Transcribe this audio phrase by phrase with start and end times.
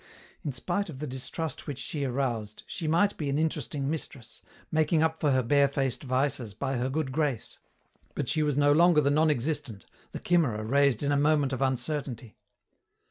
[0.43, 5.03] In spite of the distrust which she aroused, she might be an interesting mistress, making
[5.03, 7.59] up for her barefaced vices by her good grace,
[8.15, 11.61] but she was no longer the non existent, the chimera raised in a moment of
[11.61, 12.35] uncertainty.